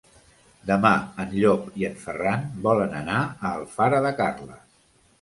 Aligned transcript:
Demà 0.69 0.93
en 1.25 1.35
Llop 1.43 1.69
i 1.83 1.87
en 1.91 2.01
Ferran 2.07 2.49
volen 2.67 2.99
anar 3.05 3.23
a 3.31 3.55
Alfara 3.55 4.05
de 4.11 4.19
Carles. 4.25 4.69